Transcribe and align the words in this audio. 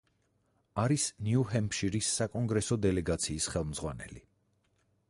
არის 0.83 1.05
ნიუ 1.27 1.43
ჰემფშირის 1.51 2.09
საკონგრესო 2.21 2.79
დელეგაციის 2.87 3.53
ხელმძღვანელი. 3.57 4.27